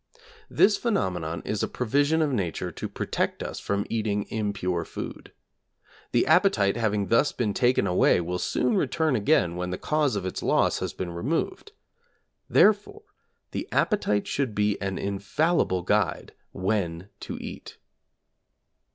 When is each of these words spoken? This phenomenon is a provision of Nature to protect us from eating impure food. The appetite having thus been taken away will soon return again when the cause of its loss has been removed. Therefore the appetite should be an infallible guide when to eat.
This 0.49 0.77
phenomenon 0.77 1.43
is 1.45 1.61
a 1.61 1.67
provision 1.67 2.23
of 2.23 2.33
Nature 2.33 2.71
to 2.71 2.89
protect 2.89 3.43
us 3.43 3.59
from 3.59 3.85
eating 3.87 4.25
impure 4.31 4.83
food. 4.83 5.31
The 6.11 6.25
appetite 6.25 6.75
having 6.75 7.09
thus 7.09 7.31
been 7.31 7.53
taken 7.53 7.85
away 7.85 8.19
will 8.19 8.39
soon 8.39 8.75
return 8.75 9.15
again 9.15 9.57
when 9.57 9.69
the 9.69 9.77
cause 9.77 10.15
of 10.15 10.25
its 10.25 10.41
loss 10.41 10.79
has 10.79 10.91
been 10.91 11.11
removed. 11.11 11.73
Therefore 12.49 13.03
the 13.51 13.69
appetite 13.71 14.25
should 14.25 14.55
be 14.55 14.75
an 14.81 14.97
infallible 14.97 15.83
guide 15.83 16.33
when 16.51 17.09
to 17.19 17.37
eat. 17.37 17.77